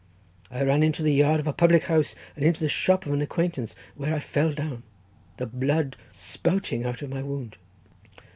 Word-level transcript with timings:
I 0.49 0.63
ran 0.63 0.81
into 0.81 1.03
the 1.03 1.13
yard 1.13 1.39
of 1.39 1.45
a 1.45 1.53
public 1.53 1.83
house, 1.83 2.15
and 2.35 2.43
into 2.43 2.59
the 2.59 2.67
shop 2.67 3.05
of 3.05 3.13
an 3.13 3.21
acquaintance, 3.21 3.75
where 3.93 4.15
I 4.15 4.19
fell 4.19 4.51
down, 4.51 4.81
the 5.37 5.45
blood 5.45 5.95
spouting 6.09 6.83
out 6.83 7.03
of 7.03 7.11
my 7.11 7.21
wound." 7.21 7.55